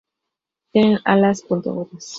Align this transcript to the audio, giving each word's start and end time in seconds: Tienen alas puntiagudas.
Tienen 0.71 0.97
alas 1.05 1.43
puntiagudas. 1.43 2.09